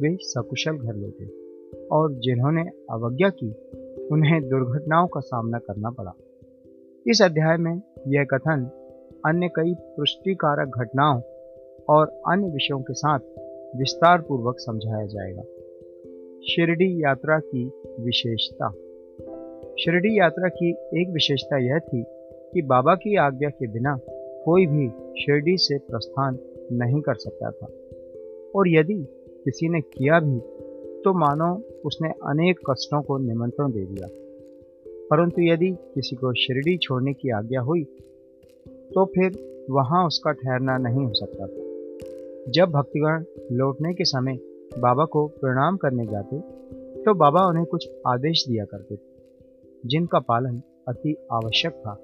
[0.00, 1.26] वे सकुशल घर लौटे
[1.86, 3.50] और जिन्होंने अवज्ञा की,
[4.06, 6.12] उन्हें दुर्घटनाओं का सामना करना पड़ा।
[7.06, 8.70] इस अध्याय में यह कथन
[9.26, 11.20] अन्य कई पुष्टिकारक घटनाओं
[11.88, 13.18] और अन्य विषयों के साथ
[13.76, 15.42] विस्तार पूर्वक समझाया जाएगा।
[16.48, 18.70] शिरडी यात्रा की विशेषता।
[19.80, 22.04] शिरडी यात्रा की एक विशेषता यह थी
[22.52, 23.98] कि बाबा की आज्ञा के बिना
[24.46, 24.88] कोई भी
[25.20, 26.38] शिरडी से प्रस्थान
[26.72, 27.66] नहीं कर सकता था।
[28.54, 28.94] और यदि
[29.44, 30.38] किसी ने किया भी
[31.02, 31.48] तो मानो
[31.84, 34.08] उसने अनेक कष्टों को निमंत्रण दे दिया।
[35.10, 37.84] परंतु यदि किसी को शिरडी छोड़ने की आज्ञा हुई
[38.94, 39.38] तो फिर
[39.70, 44.38] वहाँ उसका ठहरना नहीं हो सकता था। जब भक्तिगण लौटने के समय
[44.78, 46.38] बाबा को प्रणाम करने जाते
[47.02, 49.00] तो बाबा उन्हें कुछ आदेश दिया करते थे,
[49.86, 51.94] जिनका पालन अति आवश्यक था।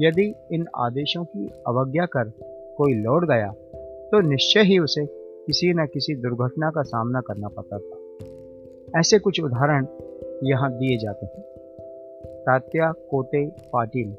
[0.00, 2.30] यदि इन आदेशों की अवज्ञा कर
[2.78, 3.50] कोई लौट गया
[4.10, 5.04] तो निश्चय ही उसे
[5.46, 9.86] किसी न किसी दुर्घटना का सामना करना पड़ता था। ऐसे कुछ उदाहरण
[10.44, 11.42] यहाँ दिए जाते हैं।
[12.40, 14.10] तात्या कोते पाटिल।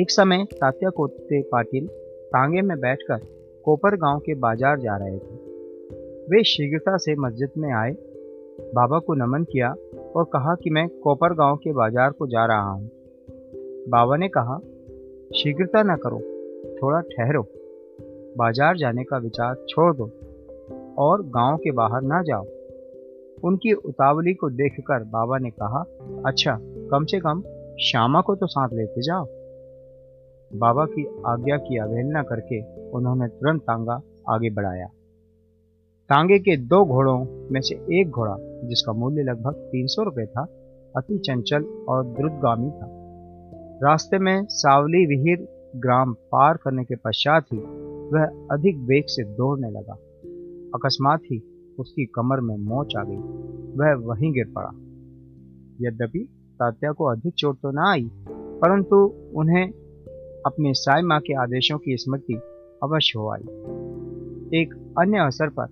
[0.00, 1.86] एक समय तात्या कोते पाटिल
[2.26, 3.20] तांगे में बैठकर
[3.64, 5.34] कोपर गाँव के बाज़ार जा रहे थे।
[6.26, 7.90] वे शीघ्रता से मस्जिद में आए,
[8.74, 9.74] बाबा को नमन किया
[10.16, 12.90] और कहा कि मैं कोपर गाँव के बाज़ार को जा रहा हूँ।
[13.88, 14.58] बाबा ने कहा,
[15.36, 16.18] शीघ्रता न करो,
[16.82, 17.42] थोड़ा ठहरो,
[18.38, 20.10] बाज़ार जाने का विचार छोड़ दो
[20.98, 22.44] और गाँव के बाहर ना जाओ।
[23.44, 25.84] उनकी उतावली को देखकर बाबा ने कहा
[26.26, 27.42] अच्छा कम से कम
[27.80, 29.24] श्यामा को तो साथ लेते जाओ।
[30.58, 34.86] बाबा की आज्ञा की अवहेलना करके उन्होंने तुरंत तांगा आगे बढ़ाया।
[36.10, 37.18] तांगे के दो घोड़ों
[37.50, 40.42] में से एक घोड़ा, जिसका मूल्य लगभग तीन सौ रुपये था,
[40.96, 42.99] अति चंचल और द्रुतगामी था।
[43.82, 45.46] रास्ते में सावली विहिर
[45.76, 47.58] ग्राम पार करने के पश्चात ही
[48.10, 49.92] वह अधिक वेग से दौड़ने लगा।
[50.74, 51.38] अकस्मात ही
[51.78, 53.16] उसकी कमर में मोच आ गई।
[53.78, 54.70] वह वहीं गिर पड़ा।
[55.80, 56.18] यद्यपि
[56.54, 58.10] तात्या को अधिक चोट तो ना आई,
[58.62, 58.96] परंतु
[59.36, 59.70] उन्हें
[60.46, 62.34] अपने साई माँ के आदेशों की स्मृति
[62.82, 63.42] अवश्य हो आई।
[64.60, 65.66] एक अन्य अवसर पर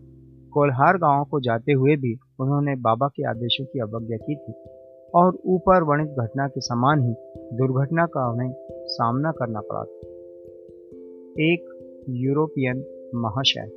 [0.52, 4.52] कोल्हार गाँव को जाते हुए भी उन्होंने बाबा के आदेशों की अवज्ञा की थी।
[5.14, 7.14] और ऊपर वर्णित घटना के समान ही
[7.56, 9.80] दुर्घटना का उन्हें सामना करना पड़ा
[11.40, 11.74] एक
[12.08, 13.70] यूरोपियन महाशय।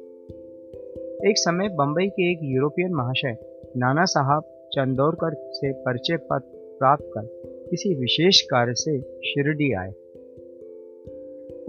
[1.29, 3.37] एक समय बंबई के एक यूरोपियन महाशय,
[3.77, 4.43] नाना साहब
[4.73, 7.21] चंदौरकर से परिचय पत्र प्राप्त कर
[7.69, 9.91] किसी विशेष कार्य से शिरडी आए।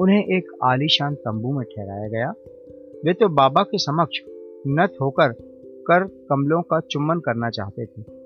[0.00, 2.30] उन्हें एक आलीशान तंबू में ठहराया गया।
[3.04, 4.18] वे तो बाबा के समक्ष
[4.66, 5.28] नत होकर
[5.90, 8.22] कर कमलों का चुम्बन करना चाहते थे।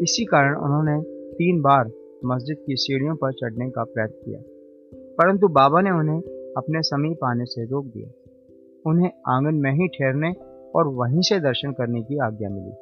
[0.00, 1.00] इसी कारण उन्होंने
[1.34, 1.90] तीन बार
[2.24, 4.40] मस्जिद की सीढ़ियों पर चढ़ने का प्रयत्न किया,
[5.18, 6.18] परंतु बाबा ने उन्हें
[6.56, 8.08] अपने समीप आने से रोक दिया।
[8.84, 10.32] उन्हें आँगन में ही ठहरने
[10.74, 12.72] और वहीं से दर्शन करने की आज्ञा मिली।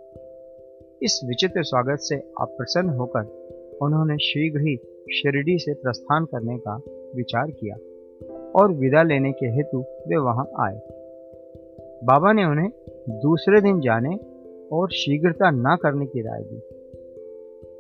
[1.02, 4.76] इस विचित्र स्वागत से अप्रसन्न होकर उन्होंने शीघ्र ही
[5.12, 6.76] शिरडी से प्रस्थान करने का
[7.16, 7.76] विचार किया
[8.60, 10.78] और विदा लेने के हेतु वे वहाँ आए।
[12.04, 12.68] बाबा ने उन्हें
[13.20, 14.16] दूसरे दिन जाने
[14.72, 16.62] और शीघ्रता न करने की राय दी।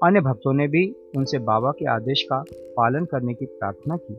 [0.04, 4.14] अन्य भक्तों ने भी उनसे बाबा के आदेश का पालन करने की प्रार्थना की।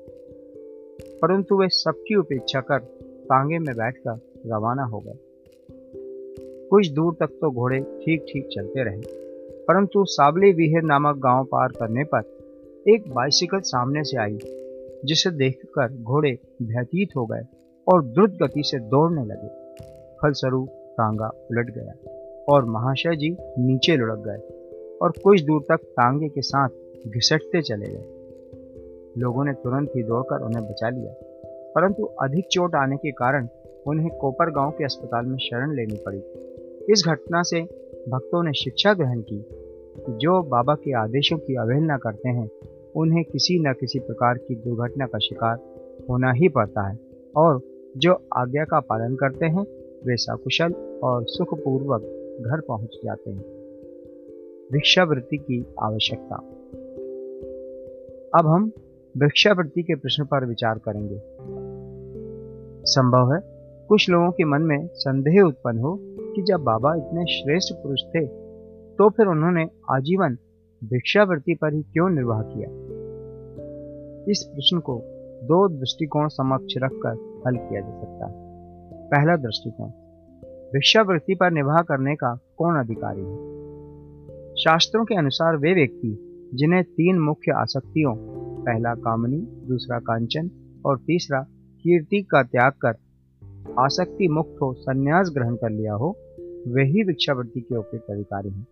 [1.22, 2.80] परंतु वे सबकी उपेक्षा कर
[3.24, 5.14] तांगे में बैठकर रवाना हो गए।
[6.70, 9.02] कुछ दूर तक तो घोड़े ठीक ठीक चलते रहे।
[9.64, 12.22] परंतु साबली विहिर नामक गाँव पार करने पर
[12.88, 14.38] एक बाइसिकल सामने से आई,
[15.06, 17.42] जिसे देखकर घोड़े भयतीत हो गए
[17.88, 19.48] और द्रुत गति से दौड़ने लगे।
[20.22, 22.10] फलस्वरूप तांगा उलट गया
[22.50, 24.65] और महाशय जी नीचे लुढ़क गए।
[25.02, 26.70] और कुछ दूर तक तांगे के साथ
[27.08, 28.06] घिसटते चले गए।
[29.18, 31.14] लोगों ने तुरंत ही दौड़कर उन्हें बचा लिया,
[31.76, 33.48] परंतु अधिक चोट आने के कारण
[33.88, 36.20] उन्हें कोपर गाँव के अस्पताल में शरण लेनी पड़ी।
[36.94, 37.62] इस घटना से
[38.10, 39.38] भक्तों ने शिक्षा ग्रहण की
[39.98, 42.50] कि जो बाबा के आदेशों की अवहेलना करते हैं,
[42.96, 45.58] उन्हें किसी न किसी प्रकार की दुर्घटना का शिकार
[46.10, 46.98] होना ही पड़ता है
[47.36, 47.62] और
[47.98, 49.66] जो आज्ञा का पालन करते हैं,
[50.06, 52.02] वे सकुशल और सुखपूर्वक
[52.42, 53.55] घर पहुँच जाते हैं।
[54.72, 56.36] भिक्षावृत्ति की आवश्यकता।
[58.40, 58.72] अब हम
[59.16, 61.20] भिक्षावृत्ति के प्रश्न पर विचार करेंगे।
[62.86, 63.40] संभव है
[63.90, 68.26] कुछ लोगों के मन में संदेह उत्पन्न हो कि जब बाबा इतने श्रेष्ठ पुरुष थे
[68.96, 70.38] तो फिर उन्होंने आजीवन
[70.82, 72.70] भिक्षावृत्ति पर ही क्यों निर्वाह किया?
[74.32, 75.02] इस प्रश्न को
[75.44, 78.34] दो दृष्टिकोण समक्ष रखकर हल किया जा सकता है।
[79.08, 79.90] पहला दृष्टिकोण,
[80.74, 83.65] भिक्षावृत्ति पर निर्वाह करने का कौन अधिकारी है?
[84.58, 86.18] शास्त्रों के अनुसार वे व्यक्ति,
[86.54, 88.16] जिन्हें तीन मुख्य आसक्तियों,
[88.64, 89.38] पहला कामनी,
[89.68, 90.50] दूसरा कांचन
[90.86, 91.42] और तीसरा
[91.82, 92.94] कीर्ति का त्याग कर
[93.80, 96.16] आसक्ति मुक्त हो, संन्यास ग्रहण कर लिया हो
[96.68, 98.68] वही भिक्षावृत्ति के उपयुक्त अधिकारी हैं।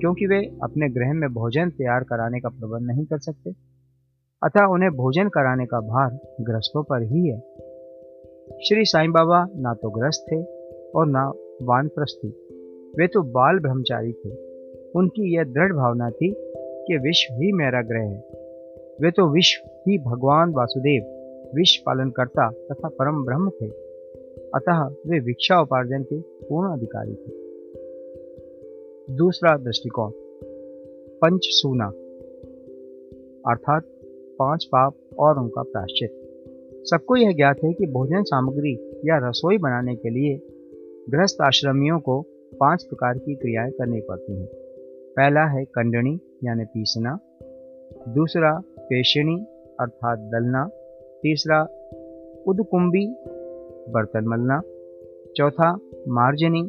[0.00, 3.50] क्योंकि वे अपने गृह में भोजन तैयार कराने का प्रबंध नहीं कर सकते,
[4.42, 7.40] अतः उन्हें भोजन कराने का भार ग्रस्तों पर ही है।
[8.68, 10.42] श्री साईं बाबा ना तो ग्रस्त थे
[10.90, 11.32] और ना
[11.62, 12.28] वानप्रस्थी
[12.98, 14.51] वे तो बाल ब्रह्मचारी थे।
[14.96, 18.28] उनकी यह दृढ़ भावना थी कि विश्व ही मेरा ग्रह है।
[19.00, 21.02] वे तो विश्व ही भगवान वासुदेव,
[21.54, 23.66] विश्व पालन करता तथा परम ब्रह्म थे।
[24.54, 27.42] अतः वे भिक्षा उपार्जन के पूर्ण अधिकारी थे।
[29.16, 30.10] दूसरा दृष्टिकोण,
[31.22, 31.86] पंचसूना,
[33.52, 33.82] अर्थात
[34.38, 36.18] पाँच पाप और उनका प्राश्चित
[36.84, 40.40] सबको यह ज्ञात है कि भोजन सामग्री या रसोई बनाने के लिए
[41.10, 42.22] गृहस्थ आश्रमियों को
[42.60, 44.61] पाँच प्रकार की क्रियाएँ करनी पड़ती हैं।
[45.16, 47.18] पहला है कंडनी यानी पीसना।
[48.08, 49.46] दूसरा, पेशनी,
[49.80, 50.70] अर्थात दलना।
[51.22, 51.62] तीसरा
[52.48, 53.06] उदकुंबी
[53.88, 54.60] बर्तन मलना।
[55.36, 55.74] चौथा,
[56.08, 56.62] मार्जनी,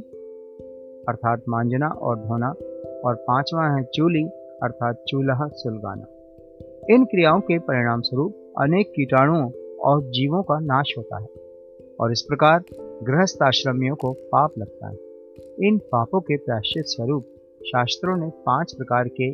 [1.10, 2.54] अर्थात मांजना और धोना।
[3.06, 4.24] और पांचवा है चूली,
[4.64, 6.06] अर्थात चूल्हा सुलगाना।
[6.94, 11.30] इन क्रियाओं के परिणाम स्वरूप अनेक कीटाणुओं और जीवों का नाश होता है
[12.00, 12.64] और इस प्रकार
[13.04, 14.98] गृहस्थ आश्रमियों को पाप लगता है।
[15.68, 17.26] इन पापों के प्राश्चित स्वरूप
[17.68, 19.30] शास्त्रों ने पाँच प्रकार के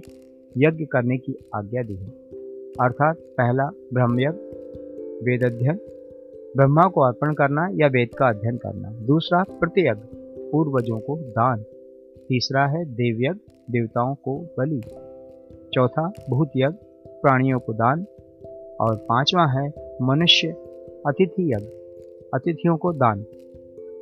[0.58, 2.10] यज्ञ करने की आज्ञा दी है।
[2.82, 4.38] अर्थात पहला ब्रह्मयज्ञ
[5.26, 5.80] वेद अध्ययन
[6.56, 10.02] ब्रह्मा को अर्पण करना या वेद का अध्ययन करना। दूसरा प्रतियज्ञ
[10.52, 11.64] पूर्वजों को दान।
[12.30, 13.40] तीसरा है देवयज्ञ
[13.72, 14.82] देवताओं को बलि।
[15.74, 16.78] चौथा भूत यज्ञ
[17.08, 18.06] प्राणियों को दान।
[18.82, 20.48] और पांचवा है मनुष्य
[21.08, 21.66] अतिथि यज्ञ
[22.34, 23.26] अतिथियों को दान।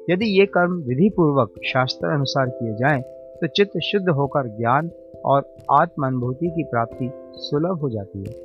[0.09, 4.91] यदि ये कर्म विधि पूर्वक शास्त्र अनुसार किए जाएँ, तो चित्त शुद्ध होकर ज्ञान
[5.25, 8.35] और आत्म अनुभूति की प्राप्ति सुलभ हो जाती है।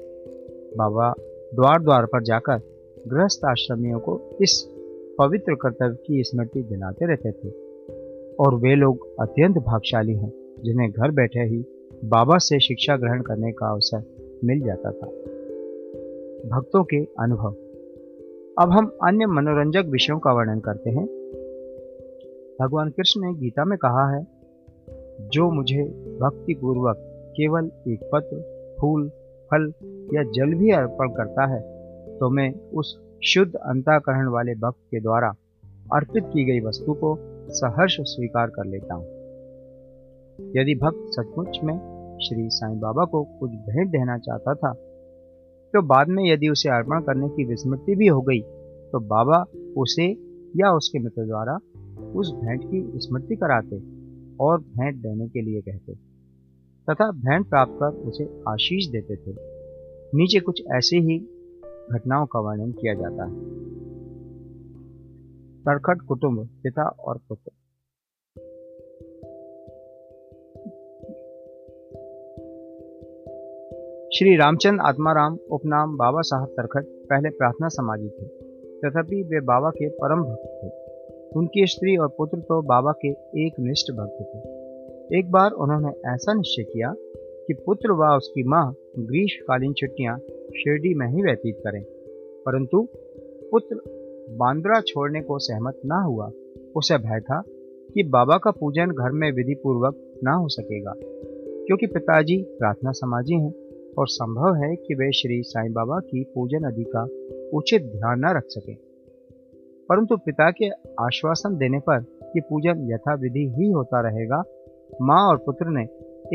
[0.76, 1.14] बाबा
[1.54, 2.60] द्वार द्वार पर जाकर
[3.08, 4.68] गृहस्थ आश्रमियों को इस
[5.18, 7.48] पवित्र कर्तव्य की स्मृति दिलाते रहते थे।
[8.34, 10.32] और वे लोग अत्यंत भागशाली हैं,
[10.64, 11.64] जिन्हें घर बैठे ही
[12.04, 14.02] बाबा से शिक्षा ग्रहण करने का अवसर
[14.44, 15.06] मिल जाता था।
[16.48, 17.54] भक्तों के अनुभव।
[18.58, 21.06] अब हम अन्य मनोरंजक विषयों का वर्णन करते हैं।
[22.60, 24.26] भगवान कृष्ण ने गीता में कहा है
[25.20, 25.82] जो मुझे
[26.20, 26.96] भक्ति पूर्वक
[27.36, 28.40] केवल एक पत्र,
[28.80, 29.08] फूल,
[29.50, 29.72] फल
[30.14, 31.60] या जल भी अर्पण करता है
[32.18, 35.28] तो मैं उस शुद्ध अंताकरण वाले भक्त के द्वारा
[35.94, 37.16] अर्पित की गई वस्तु को
[37.50, 39.04] सहर्ष स्वीकार कर लेता हूँ।
[40.56, 41.76] यदि भक्त सचमुच में
[42.18, 44.72] श्री साईं बाबा को कुछ भेंट देना चाहता था
[45.74, 48.40] तो बाद में यदि उसे अर्पण करने की विस्मृति भी हो गई
[48.92, 49.44] तो बाबा
[49.76, 50.10] उसे
[50.56, 51.58] या उसके मित्र द्वारा
[52.14, 53.76] उस भेंट की स्मृति कराते।
[54.42, 55.94] और भेंट देने के लिए कहते।
[56.90, 59.36] तथा भेंट प्राप्त कर उसे आशीष देते थे।
[60.14, 61.18] नीचे कुछ ऐसे ही
[61.92, 63.40] घटनाओं का वर्णन किया जाता है।
[65.60, 67.50] तरखट कुटुंब, पिता और पुत्र।
[74.14, 78.26] श्री रामचंद आत्माराम उपनाम बाबा साहब तरखट पहले प्रार्थना समाजी थे।
[78.80, 80.81] तथापि वे बाबा के परम भक्त थे।
[81.36, 83.08] उनकी स्त्री और पुत्र तो बाबा के
[83.46, 86.94] एक निष्ठ भक्त थे। एक बार उन्होंने ऐसा निश्चय किया
[87.46, 88.64] कि पुत्र व उसकी माँ
[88.98, 90.18] ग्रीष्मकालीन छुट्टियाँ
[90.56, 91.82] शिरडी में ही व्यतीत करें।
[92.46, 92.88] परंतु
[93.50, 93.80] पुत्र
[94.30, 96.30] बांद्रा छोड़ने को सहमत ना हुआ।
[96.76, 97.42] उसे भय था
[97.94, 100.94] कि बाबा का पूजन घर में विधि पूर्वक ना हो सकेगा,
[101.66, 103.52] क्योंकि पिताजी प्रार्थना समाजी हैं
[103.98, 107.02] और संभव है कि वे श्री साईं बाबा की पूजन आदि का
[107.58, 108.91] उचित ध्यान न रख सके।
[109.88, 110.68] परंतु पिता के
[111.00, 114.42] आश्वासन देने पर कि पूजन यथाविधि ही होता रहेगा,
[115.02, 115.82] माँ और पुत्र ने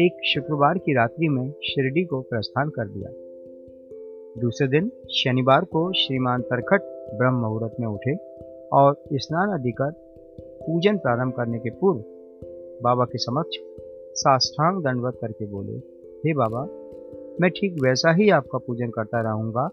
[0.05, 3.09] एक शुक्रवार की रात्रि में शिरडी को प्रस्थान कर दिया।
[4.41, 6.81] दूसरे दिन शनिवार को श्रीमान तरखट
[7.17, 8.15] ब्रह्म मुहूर्त में उठे
[8.73, 9.91] और स्नान आदि कर
[10.67, 12.03] पूजन प्रारंभ करने के पूर्व
[12.83, 13.57] बाबा के समक्ष
[14.13, 15.77] साष्टांग दंडवत करके बोले,
[16.25, 16.61] हे बाबा,
[17.41, 19.69] मैं ठीक वैसा ही आपका पूजन करता रहूँगा,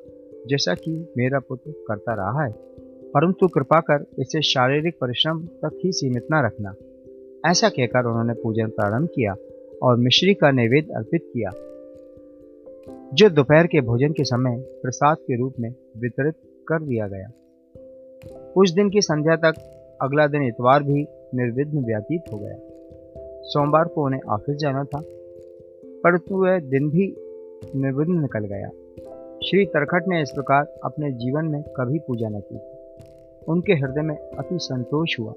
[0.47, 2.53] जैसा कि मेरा पुत्र करता रहा है।
[3.15, 6.75] परंतु कृपा कर इसे शारीरिक परिश्रम तक ही सीमित न रखना।
[7.51, 9.35] ऐसा कहकर उन्होंने पूजन प्रारंभ किया
[9.83, 11.51] और मिश्री का नैवेद्य अर्पित किया।
[13.15, 16.35] जो दोपहर के भोजन के समय प्रसाद के रूप में वितरित
[16.69, 17.27] कर दिया गया।
[18.57, 19.55] उस दिन की संध्या तक
[20.03, 22.57] अगला दिन इतवार भी निर्विघ्न व्यतीत हो गया।
[23.43, 25.03] सोमवार को उन्हें ऑफ़िस जाना था,
[26.05, 27.17] परंतु वह दिन भी
[27.77, 28.69] निर्विघ्न निकल गया।
[29.45, 32.74] श्री तरखट ने इस प्रकार अपने जीवन में कभी पूजा न की।
[33.49, 35.33] उनके हृदय में अति संतोष हुआ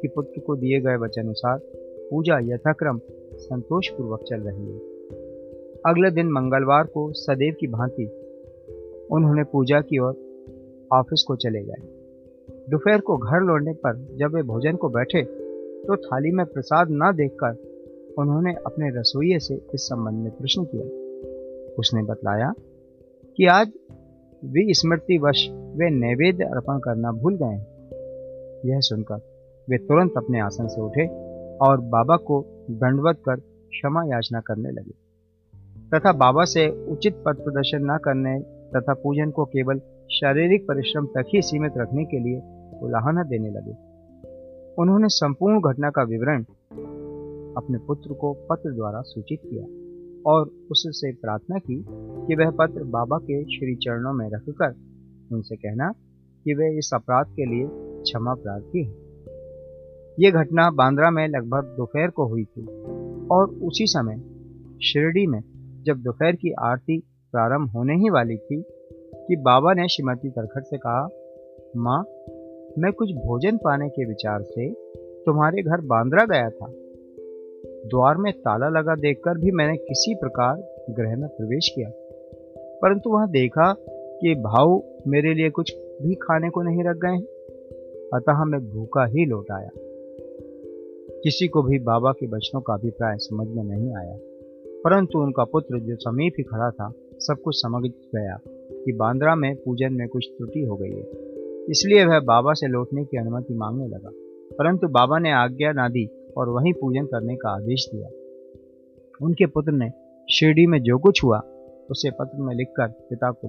[0.00, 1.58] कि पुत्र को दिए गए वचनानुसार
[2.10, 3.00] पूजा यथाक्रम
[3.34, 4.78] संतोषपूर्वक चल रही है।
[5.86, 8.04] अगले दिन मंगलवार को सदैव की भांति
[9.10, 10.14] उन्होंने पूजा की और
[10.92, 11.82] ऑफ़िस को चले गए।
[12.70, 15.22] दोपहर को घर लौटने पर जब वे भोजन को बैठे
[15.78, 17.56] तो थाली में प्रसाद न देखकर
[18.18, 20.86] उन्होंने अपने रसोइये से इस संबंध में प्रश्न किया।
[21.78, 22.52] उसने बतलाया
[23.36, 23.72] कि आज
[24.44, 27.56] वे स्मृतिवश वे नैवेद्य अर्पण करना भूल गए।
[28.68, 29.14] यह सुनकर
[29.70, 31.06] वे तुरंत अपने आसन से उठे
[31.56, 33.36] और बाबा को दंडवत कर
[33.70, 34.90] क्षमा याचना करने लगे।
[35.94, 38.40] तथा बाबा से उचित पद प्रदर्शन न करने
[38.76, 39.78] तथा पूजन को केवल
[40.12, 42.42] शारीरिक परिश्रम तक ही सीमित रखने के लिए
[42.82, 43.72] उलाहना देने लगे।
[44.82, 46.42] उन्होंने संपूर्ण घटना का विवरण
[47.56, 49.77] अपने पुत्र को पत्र द्वारा सूचित किया।
[50.28, 51.84] और उससे प्रार्थना की
[52.26, 54.74] कि वह पत्र बाबा के श्री चरणों में रखकर
[55.32, 55.92] उनसे कहना
[56.44, 57.68] कि वे इस अपराध के लिए
[58.02, 59.08] क्षमा प्रार्थी है।
[60.20, 62.66] ये घटना बांद्रा में लगभग दोपहर को हुई थी
[63.26, 64.16] और उसी समय
[64.84, 65.40] शिरडी में
[65.86, 66.98] जब दोपहर की आरती
[67.32, 68.64] प्रारंभ होने ही वाली थी
[69.28, 71.08] कि बाबा ने श्रीमती तरखट से कहा,
[71.76, 72.00] माँ,
[72.78, 74.72] मैं कुछ भोजन पाने के विचार से
[75.26, 76.66] तुम्हारे घर बांद्रा गया था।
[77.86, 81.90] द्वार में ताला लगा देखकर भी मैंने किसी प्रकार गृह में प्रवेश किया।
[82.82, 87.22] परंतु वहाँ देखा कि भाव मेरे लिए कुछ भी खाने को नहीं रख गए हैं।
[88.14, 89.70] अतः मैं भूखा ही लौट आया।
[91.24, 94.18] किसी को भी बाबा के बचनों का अभिप्राय समझ में नहीं आया।
[94.84, 98.40] परंतु उनका पुत्र जो समीप ही खड़ा था, सब कुछ समझ गया
[98.84, 101.10] कि बांद्रा में पूजन में कुछ त्रुटि हो गई है।
[101.70, 104.10] इसलिए वह बाबा से लौटने की अनुमति मांगने लगा।
[104.58, 108.08] परंतु बाबा ने आज्ञा ना दी और वहीं पूजन करने का आदेश दिया।
[109.22, 109.90] उनके पुत्र ने
[110.30, 111.38] शिरडी में जो कुछ हुआ,
[111.90, 113.48] उसे पत्र में लिखकर पिता को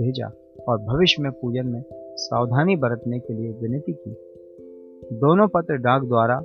[0.00, 0.32] भेजा
[0.68, 1.84] और भविष्य में पूजन में
[2.16, 4.10] सावधानी बरतने के लिए विनती की।
[5.12, 6.40] दोनों पत्र डाक द्वारा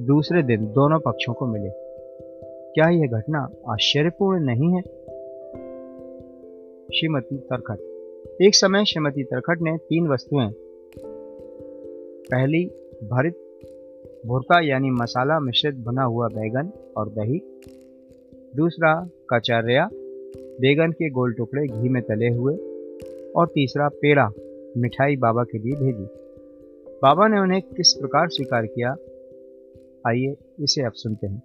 [0.00, 1.70] दूसरे दिन दोनों पक्षों को मिले।
[2.74, 4.82] क्या यह घटना आश्चर्यपूर्ण नहीं है?
[6.94, 7.78] श्रीमती तरखट।
[8.42, 10.50] एक समय श्रीमती तरखट ने तीन वस्तुएँ,
[12.30, 12.64] पहली,
[13.04, 13.49] भरित
[14.26, 17.42] भुरका यानी मसाला मिश्रित बना हुआ बैगन और दही।
[18.56, 19.88] दूसरा, कचरिया,
[20.36, 22.56] बैगन के गोल टुकड़े घी में तले हुए।
[23.36, 24.30] और तीसरा, पेड़ा,
[24.76, 26.06] मिठाई बाबा के लिए भेजी।
[27.02, 28.96] बाबा ने उन्हें किस प्रकार स्वीकार किया?
[30.06, 31.42] आइए, इसे अब सुनते हैं।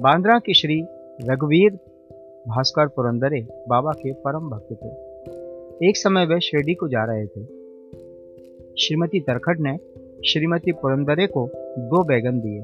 [0.00, 0.82] बांद्रा के श्री
[1.24, 1.70] रघुवीर
[2.48, 4.88] भास्कर पुरंदरे बाबा के परम भक्त थे।
[5.88, 7.44] एक समय वे शिरडी को जा रहे थे।
[8.78, 9.78] श्रीमती तरखट ने
[10.28, 12.62] श्रीमती पुरंदरे को दो बैगन दिए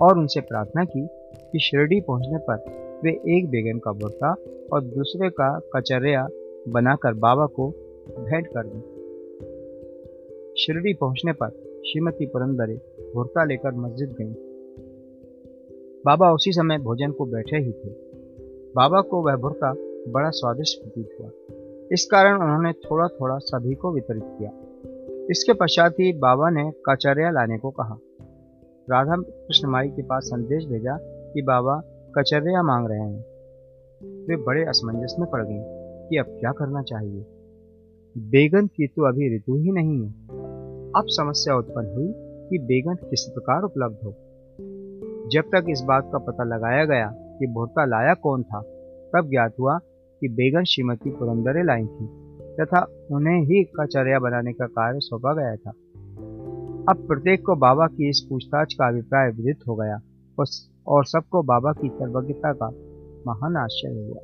[0.00, 1.08] और उनसे प्रार्थना की
[1.52, 2.56] कि शिरडी पहुँचने पर
[3.04, 4.36] वे एक बैगन का बुरता
[4.72, 6.28] और दूसरे का कचरिया
[6.68, 7.68] बनाकर बाबा को
[8.20, 8.80] भेंट कर दें।
[10.58, 11.48] शिरडी पहुँचने पर
[11.86, 12.74] श्रीमती पुरंदरे
[13.14, 14.34] भुरता लेकर मस्जिद गई।
[16.06, 17.90] बाबा उसी समय भोजन को बैठे ही थे।
[18.76, 19.74] बाबा को वह भुरता
[20.08, 21.30] बड़ा स्वादिष्ट प्रतीत हुआ।
[21.92, 24.50] इस कारण उन्होंने थोड़ा थोड़ा सभी को वितरित किया।
[25.30, 27.98] इसके पश्चात ही बाबा ने कचरिया लाने को कहा।
[28.90, 31.82] राधा कृष्ण माई के पास संदेश भेजा कि बाबा
[32.18, 33.20] कचरिया मांग रहे हैं।
[34.26, 35.64] वे बड़े असमंजस में पड़ गए
[36.08, 37.26] कि अब क्या करना चाहिए।
[38.18, 40.10] बेगन की तो अभी ऋतु ही नहीं है।
[40.96, 44.10] अब समस्या उत्पन्न हुई कि बेगन किस प्रकार उपलब्ध हो।
[45.28, 47.06] जब तक इस बात का पता लगाया गया
[47.38, 48.60] कि भोरता लाया कौन था,
[49.14, 49.78] तब ज्ञात हुआ
[50.20, 52.23] कि बेगन श्रीमती पुरंदरे लाई थी।
[52.60, 55.70] तथा उन्हें ही कचरिया बनाने का कार्य सौंपा गया था।
[56.90, 60.00] अब प्रत्येक को बाबा की इस पूछताछ का अभिप्राय विदित हो गया
[60.86, 62.68] और सबको बाबा की सर्वज्ञता का
[63.26, 64.20] महान आश्चर्य हुआ।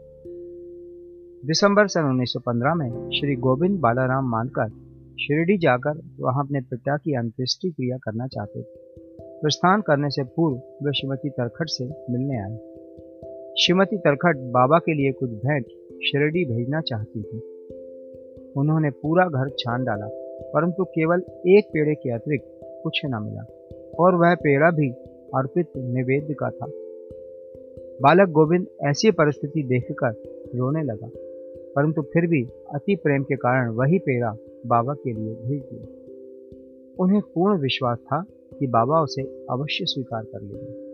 [1.47, 4.69] दिसंबर सन 1915 में श्री गोविंद बालाराम मानकर
[5.21, 8.81] शिरडी जाकर वहाँ अपने पिता की अंत्येष्टि क्रिया करना चाहते थे।
[9.41, 12.57] प्रस्थान करने से पूर्व वे श्रीमती तरखट से मिलने आए।
[13.59, 15.67] श्रीमती तरखट बाबा के लिए कुछ भेंट
[16.05, 17.60] शिरडी भेजना चाहती थी।
[18.57, 20.07] उन्होंने पूरा घर छान डाला,
[20.53, 22.47] परंतु केवल एक पेड़े के अतिरिक्त
[22.85, 23.43] कुछ न मिला,
[23.99, 24.91] और वह पेड़ा भी
[25.35, 26.67] अर्पित निवेद्य का था।
[28.01, 30.13] बालक गोविंद ऐसी परिस्थिति देखकर
[30.59, 31.09] रोने लगा,
[31.77, 32.43] परंतु फिर भी
[32.75, 34.35] अति प्रेम के कारण वही पेड़ा
[34.67, 35.87] बाबा के लिए भेज दिया।
[36.99, 38.25] उन्हें पूर्ण विश्वास था
[38.59, 40.89] कि बाबा उसे अवश्य स्वीकार कर लेंगे।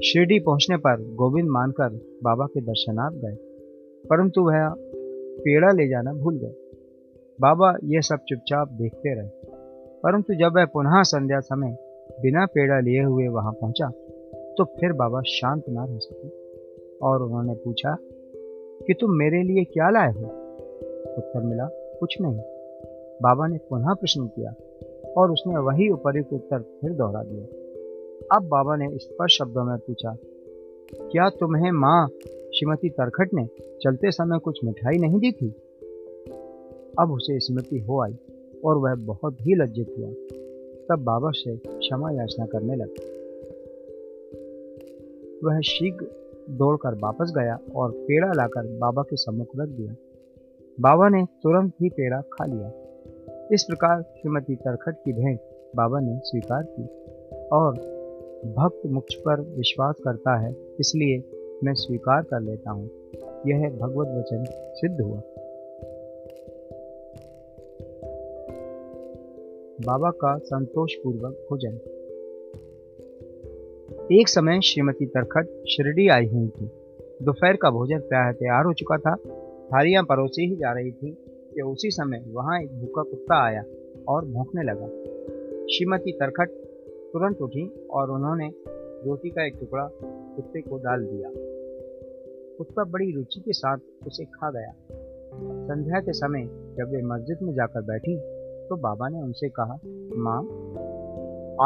[0.00, 3.36] शिरडी पहुँचने पर गोविंद मानकर बाबा के दर्शनार्थ गए,
[4.04, 4.66] परंतु वह
[5.38, 6.54] पेड़ा ले जाना भूल गए।
[7.38, 9.28] बाबा ये सब चुपचाप देखते रहे,
[10.02, 11.76] परंतु जब वह पुनः संध्या समय
[12.20, 13.90] बिना पेड़ा लिए हुए वहाँ पहुँचा
[14.58, 16.28] तो फिर बाबा शांत ना रह सके,
[16.98, 17.96] और उन्होंने पूछा,
[18.86, 20.26] कि तुम मेरे लिए क्या लाए हो?
[21.12, 21.68] उत्तर मिला,
[22.00, 22.38] कुछ नहीं।
[23.22, 24.50] बाबा ने पुनः प्रश्न किया,
[25.16, 30.14] और उसने वही उपयुक्त उत्तर फिर दोहरा दिया। अब बाबा ने स्पष्ट शब्दों में पूछा,
[30.92, 32.06] क्या तुम्हें माँ
[32.62, 33.48] श्रीमती तरखट ने
[33.82, 35.48] चलते समय कुछ मिठाई नहीं दी थी।
[36.98, 38.16] अब उसे स्मृति हो आई
[38.64, 40.08] और वह बहुत ही लज्जित हुआ।
[40.88, 43.02] तब बाबा से क्षमा याचना करने लगा।
[45.44, 46.06] वह शीघ्र
[46.50, 49.94] दौड़कर वापस गया और पेड़ा लाकर बाबा के सम्मुख रख दिया।
[50.80, 52.72] बाबा ने तुरंत ही पेड़ा खा लिया।
[53.52, 55.40] इस प्रकार श्रीमती तरखट की भेंट
[55.76, 56.86] बाबा ने स्वीकार की
[57.48, 57.74] और
[58.56, 62.90] भक्त मुझ पर विश्वास करता है, इसलिए मैं स्वीकार कर लेता हूँ।
[63.46, 65.20] यह भगवत वचन, सिद्ध हुआ।
[69.86, 71.74] बाबा का संतोषपूर्वक भोजन।
[74.12, 76.70] एक समय श्रीमती तरखट शिरडी आई हुई थी।
[77.22, 79.16] दोपहर का भोजन प्राय तैयार हो चुका था।
[79.66, 81.10] थालियाँ परोसी ही जा रही थी
[81.54, 83.64] कि उसी समय वहाँ एक भूखा कुत्ता आया
[84.08, 84.86] और भौंकने लगा।
[85.66, 86.50] श्रीमती तरखट
[87.12, 88.50] तुरंत उठी और उन्होंने
[89.06, 89.88] रोटी का एक टुकड़ा
[90.36, 91.30] कुत्ते को डाल दिया।
[92.58, 94.72] कुत्ता बड़ी रुचि के साथ उसे खा गया।
[95.66, 96.44] संध्या के समय
[96.76, 98.16] जब वे मस्जिद में जाकर बैठी
[98.68, 99.78] तो बाबा ने उनसे कहा,
[100.16, 100.38] माँ,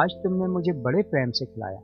[0.03, 1.81] आज तुमने मुझे बड़े प्रेम से खिलाया।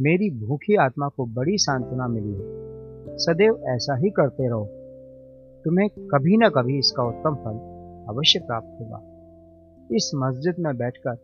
[0.00, 4.64] मेरी भूखी आत्मा को बड़ी सांत्वना मिली है। सदैव ऐसा ही करते रहो।
[5.64, 7.56] तुम्हें कभी ना कभी इसका उत्तम फल
[8.08, 9.00] अवश्य प्राप्त होगा।
[9.96, 11.16] इस मस्जिद में बैठकर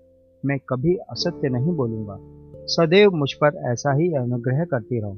[0.44, 5.16] मैं कभी असत्य नहीं बोलूँगा। सदैव मुझ पर ऐसा ही अनुग्रह करती रहो।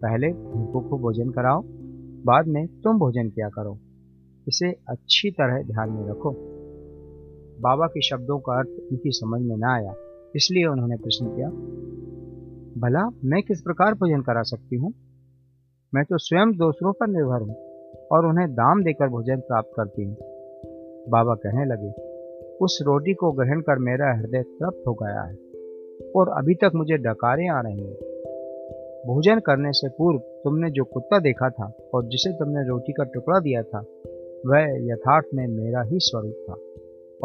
[0.00, 1.62] पहले भूखों को भोजन कराओ,
[2.26, 3.76] बाद में तुम भोजन किया करो।
[4.46, 6.32] इसे अच्छी तरह ध्यान में रखो।
[7.60, 9.94] बाबा के शब्दों का अर्थ उनकी समझ में न आया,
[10.36, 11.48] इसलिए उन्होंने प्रश्न किया,
[12.80, 14.92] भला मैं किस प्रकार भोजन करा सकती हूँ?
[15.92, 17.56] मैं तो स्वयं दूसरों पर निर्भर हूँ
[18.12, 20.16] और उन्हें दाम देकर भोजन प्राप्त करती हूँ।
[21.10, 21.90] बाबा कहने लगे,
[22.56, 25.45] उस रोटी को ग्रहण कर मेरा हृदय तृप्त हो गया है।
[26.16, 27.96] और अभी तक मुझे डकारे आ रही हैं।
[29.06, 33.40] भोजन करने से पूर्व तुमने जो कुत्ता देखा था और जिसे तुमने रोटी का टुकड़ा
[33.40, 33.78] दिया था
[34.46, 36.54] वह यथार्थ में मेरा ही स्वरूप था।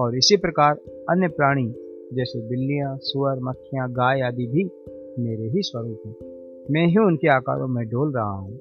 [0.02, 0.76] और इसी प्रकार
[1.10, 1.74] अन्य प्राणी
[2.14, 4.64] जैसे बिल्लियाँ, सुअर मक्खियाँ गाय आदि भी
[5.20, 6.16] मेरे ही स्वरूप हैं।
[6.72, 8.60] मैं ही उनके आकारों में डोल रहा हूँ।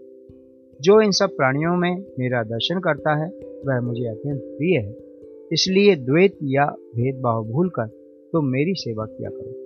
[0.80, 3.30] जो इन सब प्राणियों में मेरा दर्शन करता है
[3.66, 4.96] वह मुझे अत्यंत प्रिय है।
[5.52, 9.59] इसलिए द्वैत या भेदभाव भूलकर तुम तो मेरी सेवा किया करो।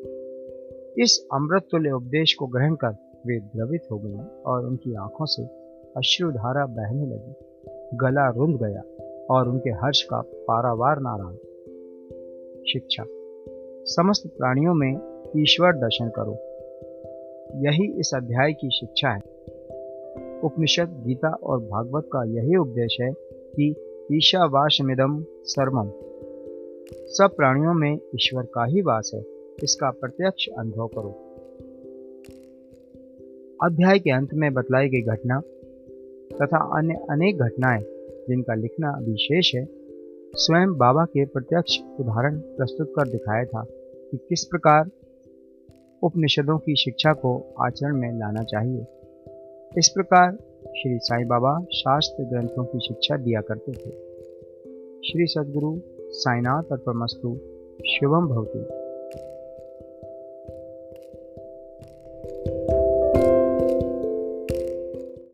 [0.99, 2.89] इस अमृत तुल्य उपदेश को ग्रहण कर
[3.27, 5.43] वे द्रवित हो गए और उनकी आँखों से
[5.97, 7.35] अश्रुधारा बहने लगी।
[7.95, 8.83] गला रुंध गया
[9.31, 11.33] और उनके हर्ष का पारावार ना रहा
[12.73, 13.05] शिक्षा,
[13.85, 16.33] समस्त प्राणियों में ईश्वर दर्शन करो।
[17.61, 19.21] यही इस अध्याय की शिक्षा है।
[20.41, 23.13] उपनिषद, गीता और भागवत का यही उपदेश है
[23.57, 23.75] कि
[24.13, 25.91] ईशावासमिदम सर्वम
[27.07, 31.31] सब प्राणियों में ईश्वर का ही वास है। इसका प्रत्यक्ष अनुभव करो।
[33.63, 35.41] अध्याय के अंत में बतलाई गई घटना
[36.43, 37.83] तथा अन्य अनेक घटनाएँ
[38.29, 39.69] जिनका लिखना अभी शेष है,
[40.35, 43.67] स्वयं बाबा के प्रत्यक्ष उदाहरण प्रस्तुत कर दिखाया था
[44.11, 44.91] कि किस प्रकार
[46.03, 48.87] उपनिषदों की शिक्षा को आचरण में लाना चाहिए।
[49.79, 50.33] इस प्रकार
[50.67, 53.91] श्री साईं बाबा शास्त्र ग्रंथों की शिक्षा दिया करते थे।
[55.09, 57.37] श्री सदगुरु साईनाथ और अर्पणमस्तु
[57.87, 58.74] शिवम भवतु।